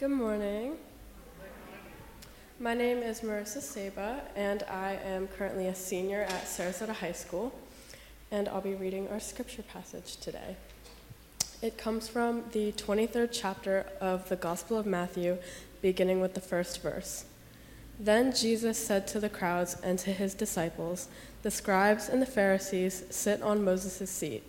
[0.00, 0.78] Good morning.
[2.58, 7.52] My name is Marissa Saba, and I am currently a senior at Sarasota High School,
[8.30, 10.56] and I'll be reading our scripture passage today.
[11.60, 15.36] It comes from the 23rd chapter of the Gospel of Matthew,
[15.82, 17.26] beginning with the first verse.
[17.98, 21.08] Then Jesus said to the crowds and to his disciples,
[21.42, 24.44] The scribes and the Pharisees sit on Moses' seat.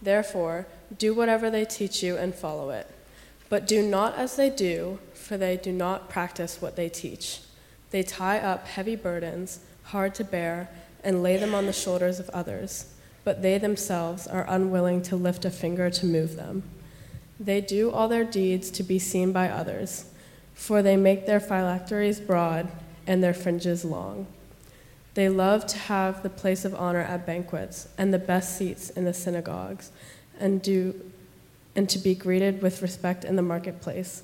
[0.00, 0.66] Therefore,
[0.96, 2.90] do whatever they teach you and follow it.
[3.48, 7.40] But do not as they do, for they do not practice what they teach.
[7.90, 10.68] They tie up heavy burdens, hard to bear,
[11.04, 15.44] and lay them on the shoulders of others, but they themselves are unwilling to lift
[15.44, 16.64] a finger to move them.
[17.38, 20.06] They do all their deeds to be seen by others,
[20.54, 22.68] for they make their phylacteries broad
[23.06, 24.26] and their fringes long.
[25.14, 29.04] They love to have the place of honor at banquets and the best seats in
[29.04, 29.90] the synagogues,
[30.38, 30.94] and do
[31.76, 34.22] and to be greeted with respect in the marketplace,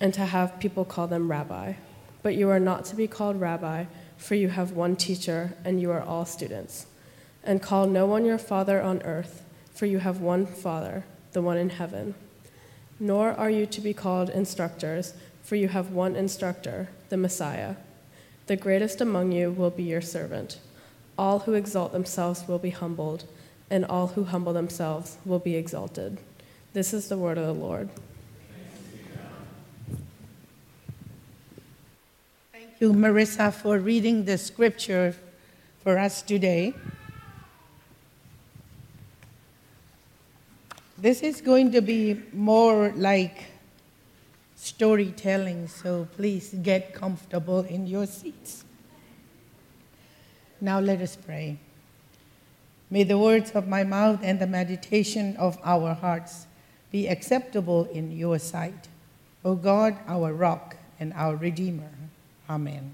[0.00, 1.74] and to have people call them rabbi.
[2.22, 3.84] But you are not to be called rabbi,
[4.16, 6.86] for you have one teacher, and you are all students.
[7.44, 11.56] And call no one your father on earth, for you have one Father, the one
[11.56, 12.14] in heaven.
[13.00, 17.76] Nor are you to be called instructors, for you have one instructor, the Messiah.
[18.46, 20.58] The greatest among you will be your servant.
[21.16, 23.24] All who exalt themselves will be humbled,
[23.70, 26.18] and all who humble themselves will be exalted.
[26.72, 27.90] This is the word of the Lord.
[32.50, 35.14] Thank you, Marissa, for reading the scripture
[35.82, 36.72] for us today.
[40.96, 43.48] This is going to be more like
[44.56, 48.64] storytelling, so please get comfortable in your seats.
[50.58, 51.58] Now let us pray.
[52.88, 56.46] May the words of my mouth and the meditation of our hearts
[56.92, 58.86] be acceptable in your sight.
[59.44, 61.90] O God, our rock and our redeemer.
[62.48, 62.92] Amen.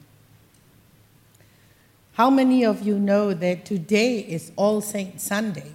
[2.12, 5.72] How many of you know that today is All Saints Sunday?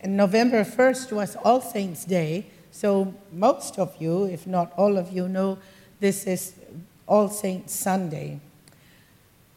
[0.00, 5.12] And November 1st was All Saints Day, so most of you, if not all of
[5.12, 5.58] you, know
[5.98, 6.54] this is
[7.06, 8.38] All Saints Sunday.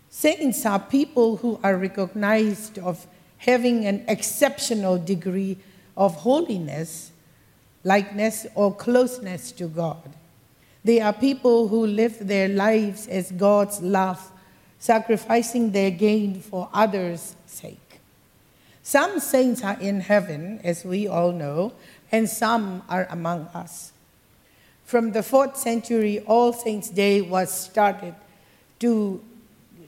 [0.09, 3.05] Saints are people who are recognized of
[3.37, 5.57] having an exceptional degree
[5.95, 7.10] of holiness
[7.83, 10.09] likeness, or closeness to God.
[10.83, 14.31] They are people who live their lives as God's love,
[14.79, 17.77] sacrificing their gain for others' sake.
[18.83, 21.73] Some saints are in heaven, as we all know,
[22.11, 23.91] and some are among us.
[24.83, 28.15] From the fourth century, All Saints' Day was started
[28.79, 29.23] to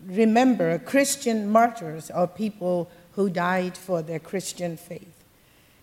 [0.06, 5.23] remember Christian martyrs or people who died for their Christian faith.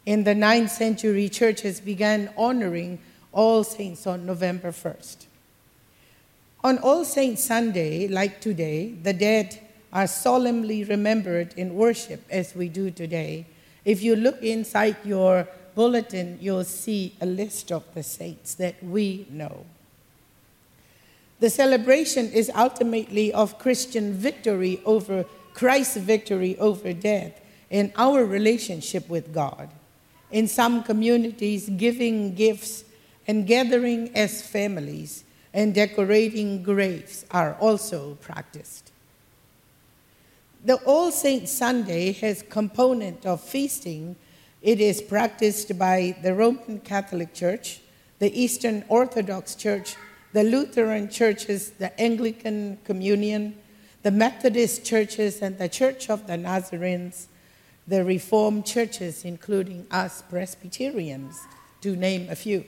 [0.06, 3.00] In the ninth century, churches began honoring
[3.32, 5.26] All Saints on November 1st.
[6.64, 9.60] On All Saints Sunday, like today, the dead
[9.92, 13.44] are solemnly remembered in worship as we do today.
[13.84, 19.26] If you look inside your bulletin, you'll see a list of the saints that we
[19.30, 19.66] know.
[21.40, 29.08] The celebration is ultimately of Christian victory over Christ's victory over death in our relationship
[29.08, 29.70] with God
[30.30, 32.84] in some communities, giving gifts
[33.26, 38.92] and gathering as families and decorating graves are also practiced.
[40.64, 44.16] The All Saints Sunday has component of feasting.
[44.62, 47.80] It is practiced by the Roman Catholic Church,
[48.18, 49.96] the Eastern Orthodox Church,
[50.32, 53.56] the Lutheran churches, the Anglican Communion,
[54.02, 57.26] the Methodist churches, and the Church of the Nazarenes,
[57.90, 61.36] the Reformed churches, including us Presbyterians,
[61.80, 62.64] to name a few.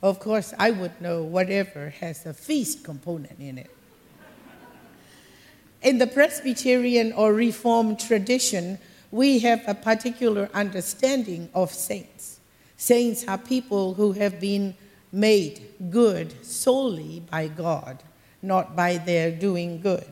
[0.00, 3.70] Of course, I would know whatever has a feast component in it.
[5.82, 8.78] In the Presbyterian or Reformed tradition,
[9.10, 12.38] we have a particular understanding of saints.
[12.76, 14.76] Saints are people who have been
[15.10, 18.04] made good solely by God,
[18.40, 20.06] not by their doing good.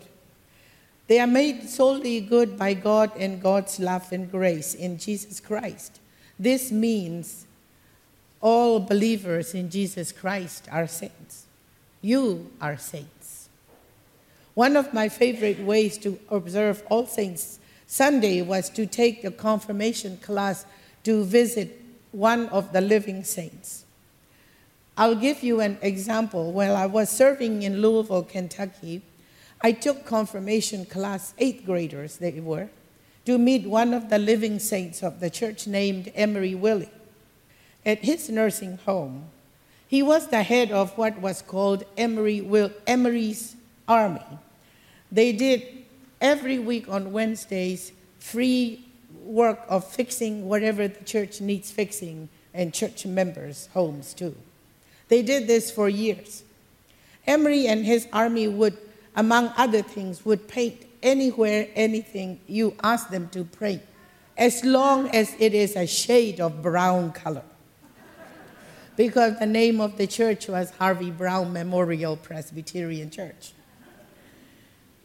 [1.06, 6.00] They are made solely good by God and God's love and grace in Jesus Christ.
[6.38, 7.46] This means
[8.40, 11.46] all believers in Jesus Christ are saints.
[12.00, 13.48] You are saints.
[14.54, 20.18] One of my favorite ways to observe All Saints Sunday was to take the confirmation
[20.18, 20.64] class
[21.04, 23.84] to visit one of the living saints.
[24.96, 26.52] I'll give you an example.
[26.52, 29.02] While I was serving in Louisville, Kentucky,
[29.60, 32.68] I took confirmation class, eighth graders they were,
[33.24, 36.90] to meet one of the living saints of the church named Emery Willie.
[37.86, 39.30] At his nursing home,
[39.86, 43.54] He was the head of what was called Emery Will, Emery's
[43.86, 44.24] Army.
[45.12, 45.84] They did
[46.20, 48.84] every week on Wednesdays free
[49.22, 54.34] work of fixing whatever the church needs fixing and church members' homes too.
[55.08, 56.42] They did this for years.
[57.26, 58.76] Emery and his army would,
[59.16, 63.82] among other things, would paint anywhere, anything you ask them to paint,
[64.36, 67.44] as long as it is a shade of brown color.
[68.96, 73.52] Because the name of the church was Harvey Browne Memorial Presbyterian Church.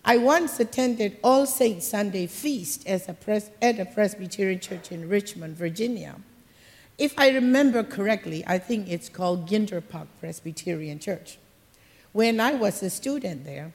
[0.06, 5.10] I once attended All Saints Sunday feast as a pres- at a Presbyterian church in
[5.10, 6.16] Richmond, Virginia.
[6.98, 11.38] If I remember correctly, I think it's called Ginter Park Presbyterian Church.
[12.12, 13.74] When I was a student there,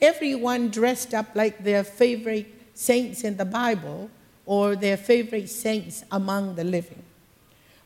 [0.00, 4.10] everyone dressed up like their favorite saints in the Bible
[4.46, 7.02] or their favorite saints among the living.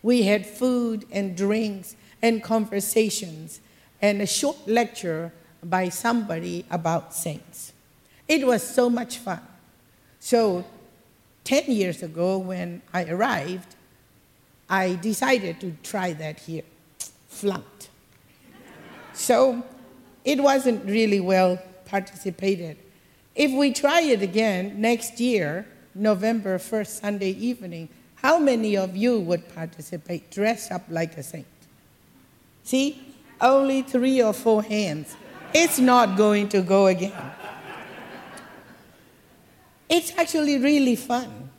[0.03, 3.61] We had food and drinks and conversations
[4.01, 5.33] and a short lecture
[5.63, 7.73] by somebody about saints.
[8.29, 9.41] It was so much fun.
[10.21, 10.65] So,
[11.45, 13.75] 10 years ago, when I arrived,
[14.69, 16.63] I decided to try that here.
[17.29, 17.89] Flunked.
[19.13, 19.63] so
[20.25, 22.77] it wasn't really well participated.
[23.35, 29.21] If we try it again next year, November 1st, Sunday evening, how many of you
[29.21, 31.47] would participate dressed up like a saint?
[32.63, 35.17] See, only three or four hands.
[35.53, 37.13] It's not going to go again.
[39.89, 41.51] It's actually really fun.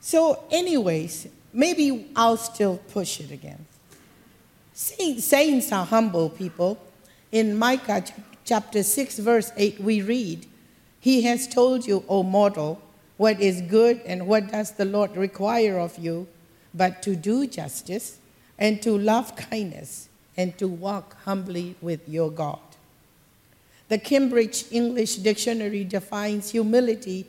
[0.00, 3.66] So, anyways, maybe I'll still push it again.
[4.72, 6.78] Saints are humble people.
[7.30, 8.02] In Micah
[8.52, 10.44] chapter 6, verse 8, we read,
[11.00, 12.82] He has told you, O mortal,
[13.16, 16.28] what is good and what does the Lord require of you,
[16.74, 18.18] but to do justice
[18.58, 22.60] and to love kindness and to walk humbly with your God.
[23.88, 27.24] The Cambridge English Dictionary defines humility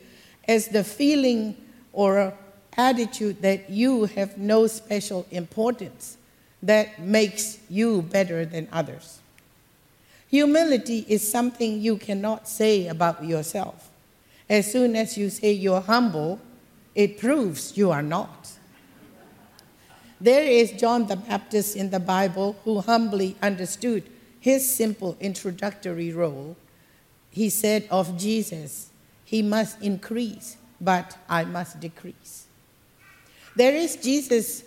[0.46, 1.56] as the feeling
[1.94, 2.34] or
[2.76, 6.18] attitude that you have no special importance
[6.62, 9.20] that makes you better than others.
[10.34, 13.88] Humility is something you cannot say about yourself.
[14.50, 16.40] As soon as you say you're humble,
[16.92, 18.50] it proves you are not.
[20.20, 24.10] There is John the Baptist in the Bible who humbly understood
[24.40, 26.56] his simple introductory role.
[27.30, 28.90] He said of Jesus,
[29.24, 32.46] He must increase, but I must decrease.
[33.54, 34.64] There is Jesus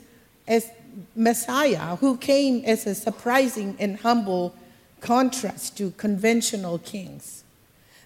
[0.47, 0.71] as
[1.13, 4.55] Messiah who came as a surprising and humble
[5.01, 7.43] contrast to conventional kings.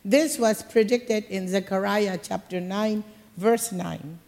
[0.03, 3.03] This was predicted in Zechariah chapter 9,
[3.38, 4.19] verse 9.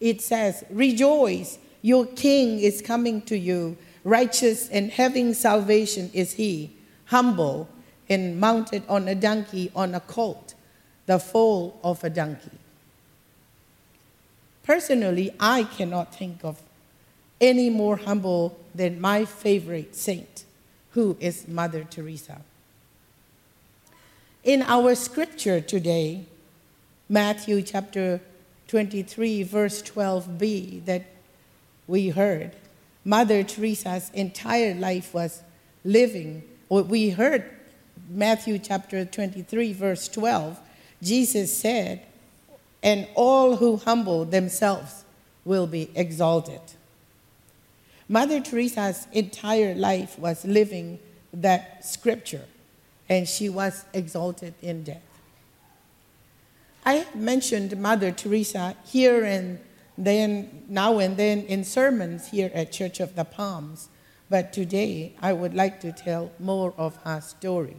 [0.00, 3.76] It says, Rejoice, your king is coming to you.
[4.04, 6.70] Righteous and having salvation is he,
[7.06, 7.68] humble
[8.08, 10.54] and mounted on a donkey, on a colt,
[11.06, 12.58] the foal of a donkey.
[14.62, 16.60] Personally, I cannot think of
[17.40, 20.44] any more humble than my favorite saint,
[20.98, 22.40] who is Mother Teresa.
[24.42, 26.24] In our scripture today,
[27.08, 28.20] Matthew chapter
[28.66, 31.04] 23, verse 12b, that
[31.86, 32.50] we heard,
[33.04, 35.44] Mother Teresa's entire life was
[35.84, 37.44] living, we heard
[38.10, 40.58] Matthew chapter 23, verse 12,
[41.00, 42.02] Jesus said,
[42.82, 45.04] and all who humble themselves
[45.44, 46.60] will be exalted.
[48.08, 50.98] Mother Teresa's entire life was living
[51.32, 52.46] that scripture,
[53.08, 55.02] and she was exalted in death.
[56.84, 59.60] I have mentioned Mother Teresa here and
[59.98, 63.88] then, now and then, in sermons here at Church of the Palms,
[64.30, 67.76] but today I would like to tell more of her story.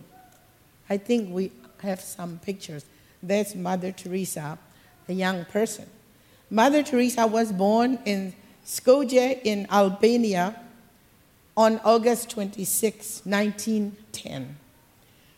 [0.89, 2.85] I think we have some pictures.
[3.23, 4.59] There's Mother Teresa
[5.09, 5.89] a young person.
[6.49, 8.33] Mother Teresa was born in
[8.69, 10.55] Skopje in Albania
[11.57, 14.57] on August 26, 1910.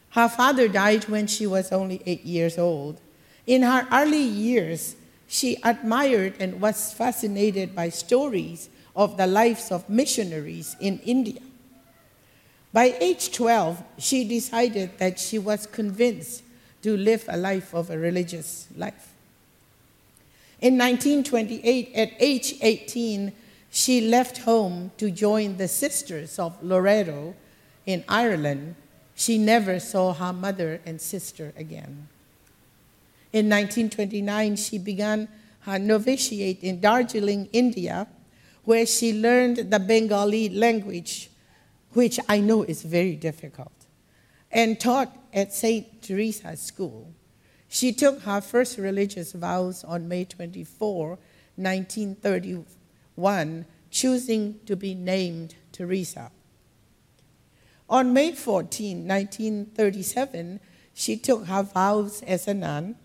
[0.09, 2.99] Her father died when she was only eight years old.
[3.47, 4.97] In her early years,
[5.29, 11.39] she admired and was fascinated by stories of the lives of missionaries in India.
[12.73, 16.43] By age 12, she decided that she was convinced
[16.81, 19.10] to live a life of a religious life.
[20.61, 23.33] In 1928, at age 18,
[23.71, 27.33] she left home to join the Sisters of Loreto
[27.87, 28.75] in Ireland.
[29.15, 32.09] She never saw her mother and sister again.
[33.33, 35.27] In 1929, she began
[35.61, 38.07] her novitiate in Darjeeling, India,
[38.63, 41.29] where she learned the Bengali language
[41.93, 43.73] which I know is very difficult,
[44.51, 46.01] and taught at St.
[46.01, 47.13] Teresa's School.
[47.73, 51.17] She took her first religious vows on May 24,
[51.55, 56.31] 1931, choosing to be named Teresa.
[57.89, 60.59] On May 14, 1937,
[60.93, 62.97] she took her vows as a nun.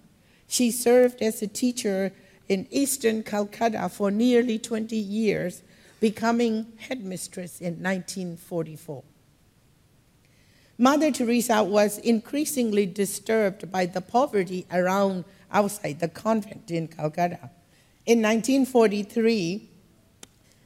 [0.48, 2.12] She served as a teacher
[2.48, 5.62] in eastern Calcutta for nearly 20 years,
[6.00, 9.04] becoming headmistress in 1944.
[10.78, 17.50] Mother Teresa was increasingly disturbed by the poverty around outside the convent in Calcutta.
[18.04, 19.70] In 1943,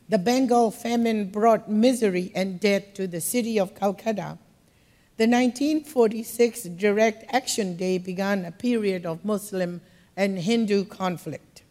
[0.09, 4.39] the Bengal famine brought misery and death to the city of Calcutta.
[5.17, 9.81] The 1946 Direct Action Day began a period of Muslim
[10.17, 11.63] and Hindu conflict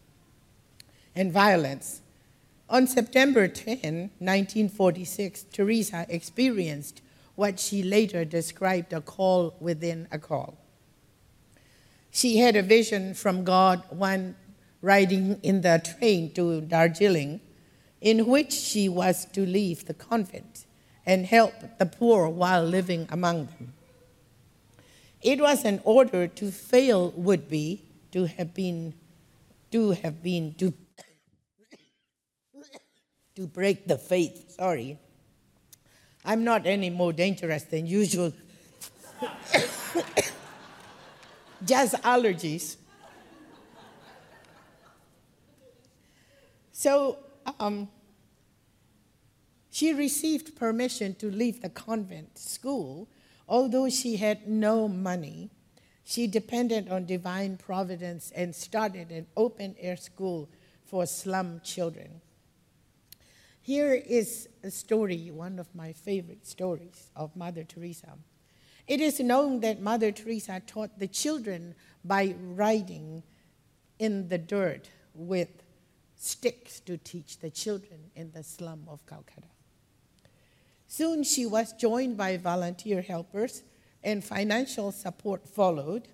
[1.14, 2.00] and violence.
[2.70, 3.74] On September 10,
[4.18, 7.02] 1946, Teresa experienced
[7.40, 10.58] what she later described a call within a call.
[12.10, 14.36] She had a vision from God when
[14.82, 17.40] riding in the train to Darjeeling,
[18.02, 20.66] in which she was to leave the convent
[21.06, 23.72] and help the poor while living among them.
[25.22, 28.92] It was an order to fail would be to have been
[29.72, 30.74] to have been to
[33.36, 34.50] to break the faith.
[34.50, 34.98] Sorry.
[36.24, 38.32] I'm not any more dangerous than usual.
[41.64, 42.76] Just allergies.
[46.72, 47.18] So
[47.58, 47.88] um,
[49.70, 53.08] she received permission to leave the convent school,
[53.48, 55.50] although she had no money.
[56.04, 60.48] She depended on divine providence and started an open air school
[60.86, 62.20] for slum children.
[63.62, 68.16] Here is a story, one of my favorite stories of Mother Teresa.
[68.86, 73.22] It is known that Mother Teresa taught the children by writing
[73.98, 75.62] in the dirt with
[76.16, 79.48] sticks to teach the children in the slum of Calcutta.
[80.88, 83.62] Soon she was joined by volunteer helpers,
[84.02, 86.08] and financial support followed.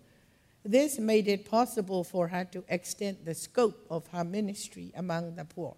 [0.64, 5.44] This made it possible for her to extend the scope of her ministry among the
[5.44, 5.76] poor.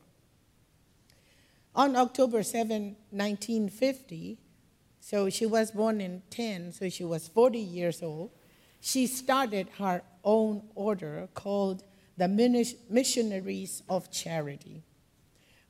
[1.75, 4.38] On October 7, 1950,
[5.00, 8.30] so she was born in 10, so she was 40 years old,
[8.80, 11.84] she started her own order called
[12.16, 14.82] the Missionaries of Charity,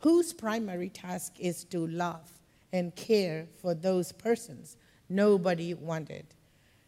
[0.01, 2.31] whose primary task is to love
[2.73, 4.77] and care for those persons
[5.09, 6.27] nobody wanted.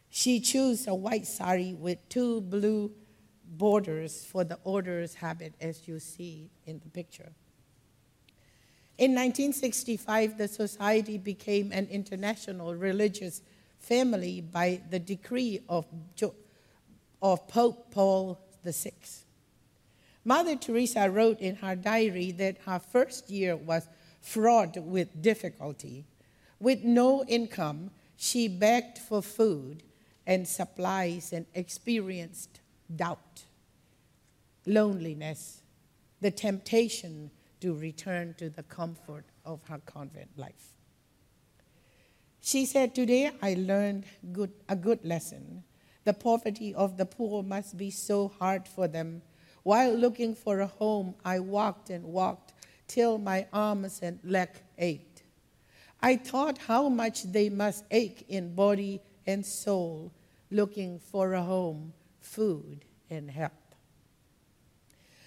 [0.09, 2.91] She chose a white sari with two blue
[3.45, 7.33] borders for the order's habit, as you see in the picture.
[9.01, 13.41] In 1965, the society became an international religious
[13.79, 15.87] family by the decree of,
[17.23, 18.93] of Pope Paul VI.
[20.23, 23.89] Mother Teresa wrote in her diary that her first year was
[24.21, 26.05] fraught with difficulty.
[26.59, 29.83] With no income, she begged for food
[30.27, 32.61] and supplies and experienced
[32.95, 33.45] doubt,
[34.67, 35.63] loneliness,
[36.21, 40.75] the temptation to return to the comfort of her convent life.
[42.41, 45.65] She said, Today I learned good, a good lesson.
[46.05, 49.23] The poverty of the poor must be so hard for them.
[49.63, 52.55] While looking for a home, I walked and walked
[52.89, 54.49] till my arms and leg
[54.79, 55.23] ached.
[56.01, 60.11] I thought how much they must ache in body and soul,
[60.51, 63.53] looking for a home, food, and help.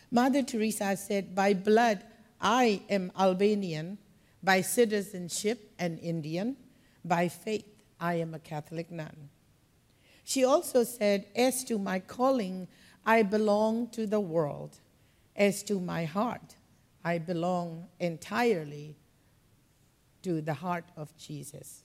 [0.09, 2.03] Mother Teresa said, By blood,
[2.43, 3.97] I am Albanian,
[4.43, 6.57] by citizenship, and Indian,
[7.05, 7.65] by faith,
[8.01, 9.29] I am a Catholic nun.
[10.25, 12.67] She also said, As to my calling,
[13.05, 14.81] I belong to the world.
[15.38, 16.57] As to my heart,
[17.03, 18.97] I belong entirely
[20.23, 21.83] to the heart of Jesus.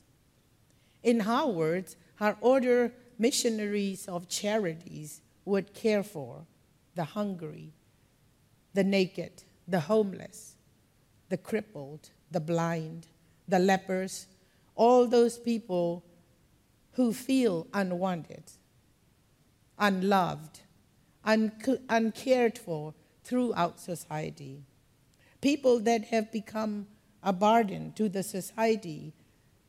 [1.05, 6.47] In her words, her order missionaries of charities would care for
[6.97, 7.73] the hungry,
[8.75, 10.57] the naked, the homeless,
[11.29, 13.07] the crippled, the blind,
[13.47, 14.27] the lepers,
[14.75, 16.03] all those people
[16.93, 18.45] who feel unwanted,
[19.79, 20.61] unloved,
[21.25, 24.63] uncared for throughout society.
[25.41, 26.87] People that have become
[27.23, 29.13] a burden to the society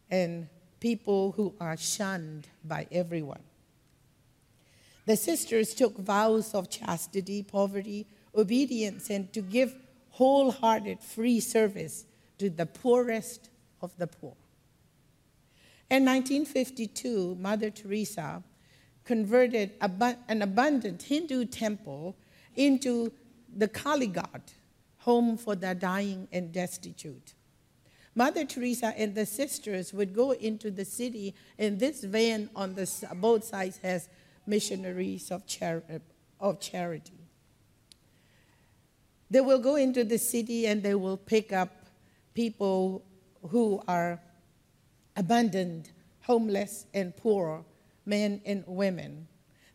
[0.10, 0.48] and
[0.80, 3.44] people who are shunned by everyone.
[5.06, 9.76] The sisters took vows of chastity, poverty, obedience, and to give
[10.20, 12.06] wholehearted free service
[12.38, 13.50] to the poorest
[13.82, 14.36] of the poor.
[15.90, 18.44] In 1952, Mother Teresa
[19.06, 22.18] converted an abundant Hindu temple
[22.58, 23.14] into
[23.56, 24.42] the Kali Ghat,
[24.98, 27.36] home for the dying and destitute.
[28.14, 32.92] Mother Teresa and the sisters would go into the city, and this van on the,
[33.16, 34.10] both sides has
[34.46, 35.84] missionaries of, char-
[36.42, 37.19] of charity.
[39.30, 41.86] They will go into the city and they will pick up
[42.34, 43.06] people
[43.50, 44.20] who are
[45.16, 47.64] abandoned, homeless, and poor,
[48.06, 49.28] men and women.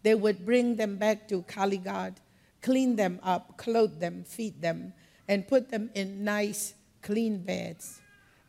[0.02, 2.16] They would bring them back to Kali Ghat,
[2.62, 4.92] clean them up, clothe them, feed them,
[5.28, 8.00] and put them in nice, clean beds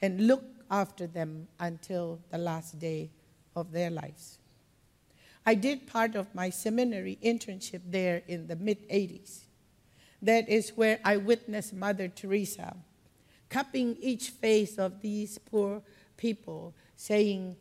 [0.01, 3.11] and look after them until the last day
[3.55, 4.39] of their lives.
[5.45, 9.41] I did part of my seminary internship there in the mid 80s.
[10.25, 12.75] That is where I witnessed Mother Teresa
[13.47, 15.83] cupping each face of these poor
[16.17, 17.55] people, saying,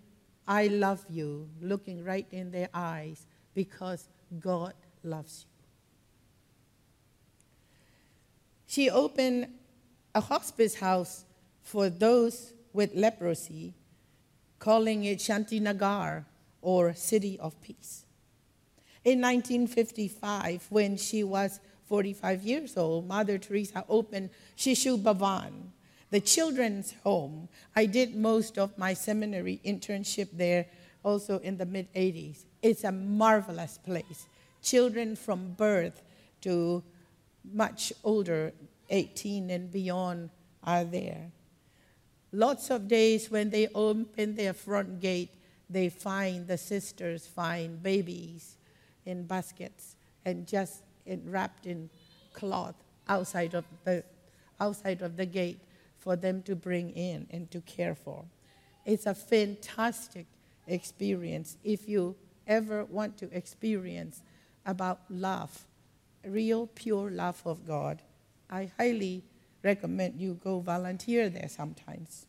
[0.48, 4.08] I love you, looking right in their eyes because
[4.40, 5.66] God loves you.
[8.66, 9.48] She opened
[10.14, 11.26] a hospice house
[11.62, 13.74] for those with leprosy,
[14.58, 16.24] calling it Shantinagar
[16.62, 18.06] or City of Peace.
[19.04, 25.70] In 1955, when she was 45 years old, Mother Teresa opened Shishu Bhavan,
[26.10, 27.48] the children's home.
[27.74, 30.66] I did most of my seminary internship there
[31.02, 32.44] also in the mid 80s.
[32.62, 34.26] It's a marvelous place.
[34.62, 36.02] Children from birth
[36.40, 36.82] to
[37.52, 38.52] much older,
[38.88, 40.30] 18 and beyond,
[40.62, 41.30] are there.
[42.32, 45.30] Lots of days when they open their front gate,
[45.68, 48.56] they find the sisters find babies
[49.04, 51.90] in baskets and just in, wrapped in
[52.32, 52.74] cloth
[53.08, 54.02] outside of the
[54.60, 55.58] outside of the gate
[55.98, 58.24] for them to bring in and to care for.
[58.84, 60.26] It's a fantastic
[60.66, 62.14] experience if you
[62.46, 64.22] ever want to experience
[64.66, 65.64] about love,
[66.24, 68.02] real pure love of God.
[68.50, 69.24] I highly
[69.62, 72.26] recommend you go volunteer there sometimes.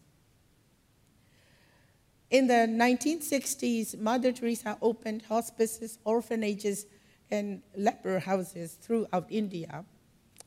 [2.30, 6.86] In the 1960s, Mother Teresa opened hospices, orphanages,
[7.32, 9.86] and leper houses throughout India.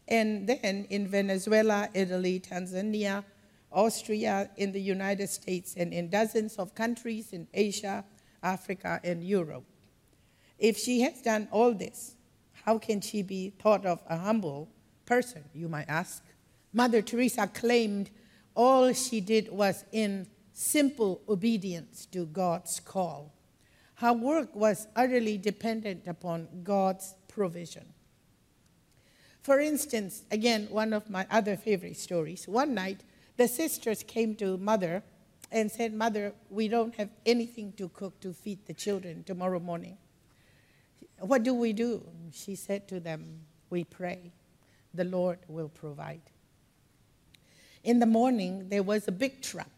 [0.07, 3.25] And then in Venezuela, Italy, Tanzania,
[3.71, 8.05] Austria, in the United States, and in dozens of countries in Asia,
[8.43, 9.65] Africa, and Europe.
[10.59, 12.17] If she has done all this,
[12.65, 14.69] how can she be thought of a humble
[15.05, 16.25] person, you might ask?
[16.73, 18.11] Mother Teresa claimed
[18.55, 23.33] all she did was in simple obedience to God's call.
[23.99, 27.85] Her work was utterly dependent upon God's provision.
[29.43, 32.47] For instance, again, one of my other favorite stories.
[32.47, 33.01] One night,
[33.37, 35.03] the sisters came to Mother
[35.51, 39.99] and said, Mother, we don't have anything to cook to feed the children tomorrow morning.
[41.19, 42.07] What do we do?
[42.33, 44.31] She said to them, We pray.
[44.95, 46.23] The Lord will provide.
[47.83, 49.73] In the morning, there was a big truck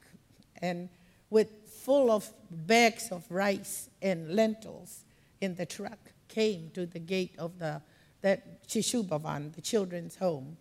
[0.61, 0.91] and
[1.31, 5.05] with full of bags of rice and lentils
[5.41, 7.81] in the truck came to the gate of the
[8.21, 10.57] that Shishu Bhavan, the children's home.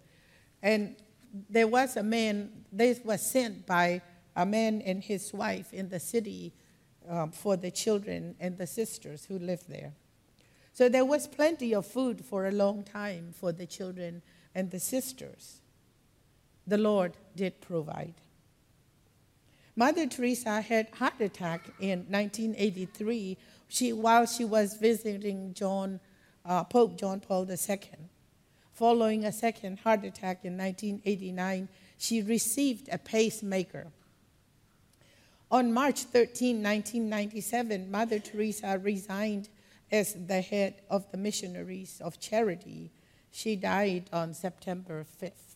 [0.62, 0.96] And
[1.50, 4.02] there was a man, this was sent by
[4.36, 6.54] a man and his wife in the city
[7.10, 9.92] um, for the children and the sisters who lived there.
[10.74, 14.22] So there was plenty of food for a long time for the children
[14.56, 15.60] and the sisters.
[16.66, 18.14] The Lord did provide.
[19.80, 23.38] Mother Teresa had heart attack in 1983
[23.70, 26.02] she, while she was visiting John,
[26.44, 27.80] uh, Pope John Paul II.
[28.74, 33.88] Following a second heart attack in 1989, she received a pacemaker.
[35.50, 39.48] On March 13, 1997, Mother Teresa resigned
[39.90, 42.92] as the head of the Missionaries of Charity.
[43.32, 45.49] She died on September 5th.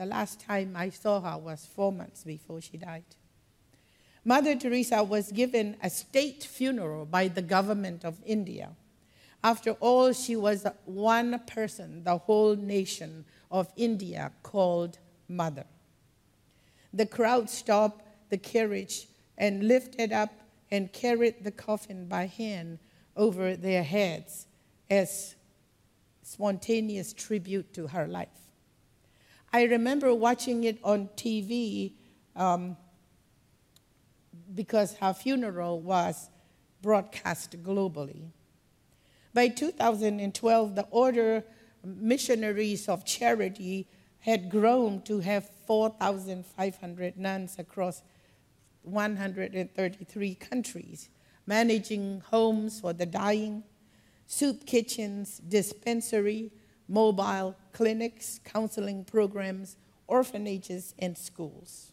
[0.00, 3.04] The last time I saw her was four months before she died.
[4.24, 8.70] Mother Teresa was given a state funeral by the government of India.
[9.44, 14.96] After all, she was one person the whole nation of India called
[15.28, 15.66] Mother.
[16.94, 20.32] The crowd stopped the carriage and lifted up
[20.70, 22.78] and carried the coffin by hand
[23.18, 24.46] over their heads
[24.88, 25.34] as
[26.22, 28.49] spontaneous tribute to her life.
[29.52, 31.94] I remember watching it on TV
[32.36, 32.76] um,
[34.54, 36.30] because her funeral was
[36.82, 38.30] broadcast globally.
[39.34, 41.44] By 2012, the Order
[41.84, 43.88] Missionaries of Charity
[44.20, 48.02] had grown to have 4,500 nuns across
[48.82, 51.08] 133 countries,
[51.46, 53.64] managing homes for the dying,
[54.26, 56.52] soup kitchens, dispensary,
[56.90, 59.76] mobile clinics, counseling programs,
[60.08, 61.92] orphanages, and schools.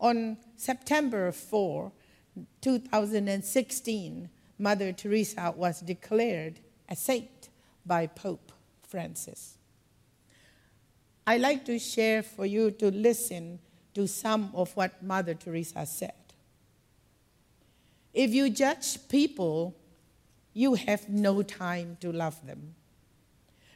[0.00, 1.92] On September 4,
[2.60, 7.48] 2016, Mother Teresa was declared a saint
[7.86, 9.56] by Pope Francis.
[11.26, 13.60] I like to share for you to listen
[13.94, 16.12] to some of what Mother Teresa said.
[18.12, 19.76] If you judge people,
[20.52, 22.74] you have no time to love them.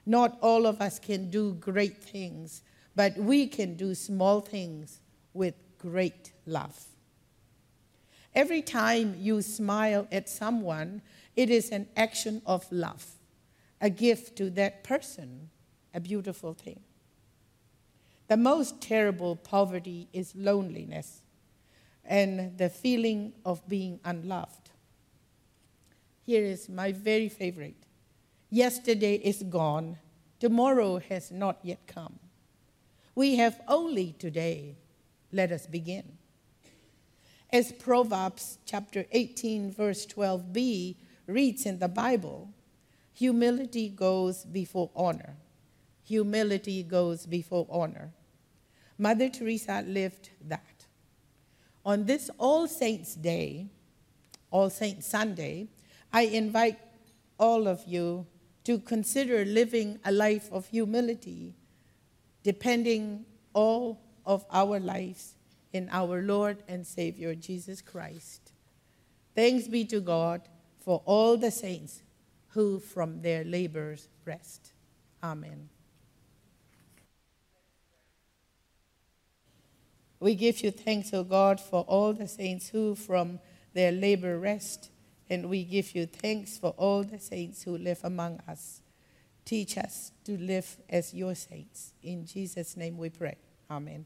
[0.07, 2.63] Not all of us can do great things,
[2.95, 5.01] but we can do small things
[5.35, 6.87] with great love.
[8.35, 11.03] Every time you smile at someone,
[11.37, 13.07] it is an action of love,
[13.81, 15.51] a gift to that person,
[15.95, 16.81] a beautiful thing.
[18.29, 21.23] The most terrible poverty is loneliness
[22.05, 24.71] and the feeling of being unloved.
[26.25, 27.75] Here is my very favorite
[28.53, 29.99] Yesterday is gone,
[30.41, 32.19] tomorrow has not yet come.
[33.15, 34.77] We have only today.
[35.31, 36.19] Let us begin.
[37.53, 40.97] As Proverbs chapter 18, verse 12b
[41.29, 42.51] reads in the Bible,
[43.13, 45.37] humility goes before honor.
[46.03, 48.11] Humility goes before honor.
[48.99, 50.87] Mother Teresa lived that.
[51.85, 53.69] On this All Saints' Day,
[54.51, 55.69] All Saints Sunday,
[56.13, 56.81] I invite
[57.39, 58.27] all of you
[58.65, 61.55] to consider living a life of humility,
[62.43, 65.35] depending all of our lives
[65.73, 68.53] in our Lord and Savior Jesus Christ.
[69.35, 70.43] Thanks be to God
[70.79, 72.03] for all the saints
[72.49, 74.73] who from their labors rest.
[75.23, 75.69] Amen.
[80.19, 83.41] We give you thanks, O God, for all the saints who from
[83.73, 84.91] their labor rest,
[85.31, 88.83] and we give you thanks for all the saints who live among us.
[89.45, 91.93] Teach us to live as your saints.
[92.03, 93.37] In Jesus' name we pray.
[93.71, 94.05] Amen.